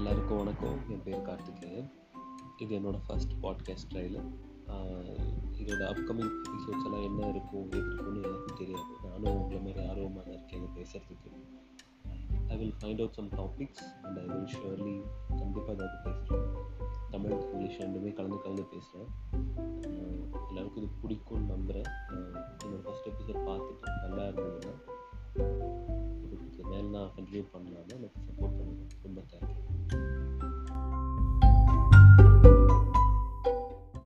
[0.00, 0.76] எல்லாருக்கும் வணக்கம்.
[0.88, 1.88] என் பேர் கார்த்திகேயன்
[2.56, 4.28] இது என்னோடய ஃபர்ஸ்ட் பாட்காஸ்ட் ட்ரைலர்
[5.60, 8.86] இதோட அப்கமிங் எபிசோட்ஸ் எல்லாம் என்ன இருக்கும் எப்படி இருக்கும்னு எனக்கு தெரியாது.
[9.04, 11.30] நானும் உங்களை மாதிரி ஆர்வமாக தான் இருக்கேன் இதை பேசுகிறதுக்கு
[12.48, 14.96] I will find out some topics and I will surely
[15.40, 16.48] கண்டிப்பாக ஏதாவது பேசுகிறேன்
[17.10, 19.10] தமிழ் இங்கிலீஷ் ரெண்டுமே கலந்து கலந்து பேசுகிறேன்
[20.48, 21.90] எல்லாருக்கும் இது பிடிக்கும்னு நம்புகிறேன்
[22.62, 24.74] என்னோடய ஃபஸ்ட் எபிசோட் பார்த்துட்டு நல்லா இருந்ததுன்னா
[26.24, 28.59] இதுக்கு மேலே நான் கண்டினியூ பண்ணலாம்னு எனக்கு சப்போர்ட்